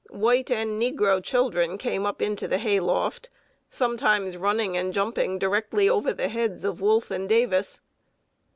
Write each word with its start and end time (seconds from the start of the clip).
White 0.09 0.49
and 0.49 0.81
negro 0.81 1.23
children 1.23 1.77
came 1.77 2.07
up 2.07 2.23
into 2.23 2.47
the 2.47 2.57
hay 2.57 2.79
loft, 2.79 3.29
sometimes 3.69 4.35
running 4.35 4.75
and 4.75 4.91
jumping 4.95 5.37
directly 5.37 5.87
over 5.87 6.11
the 6.11 6.27
heads 6.27 6.65
of 6.65 6.81
Wolfe 6.81 7.11
and 7.11 7.29
Davis. 7.29 7.81